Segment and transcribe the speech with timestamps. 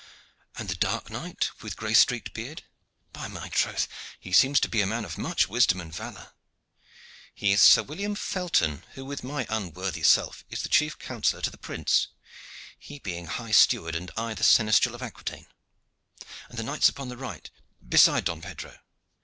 [0.55, 2.63] "And the dark knight with gray streaked beard?
[3.13, 3.87] By my troth,
[4.19, 6.33] he seems to be a man of much wisdom and valor."
[7.35, 11.51] "He is Sir William Felton, who, with my unworthy self, is the chief counsellor of
[11.51, 12.07] the prince,
[12.79, 15.45] he being high steward and I the seneschal of Aquitaine."
[16.49, 17.47] "And the knights upon the right,
[17.87, 18.79] beside Don Pedro?"